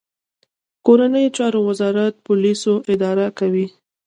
کورنیو 0.85 1.33
چارو 1.37 1.59
وزارت 1.69 2.13
پولیس 2.25 2.61
اداره 2.93 3.25
کوي 3.39 3.65